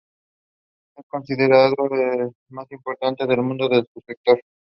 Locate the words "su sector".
3.93-4.41